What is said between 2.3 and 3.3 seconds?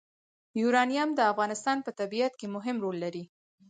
کې مهم رول لري.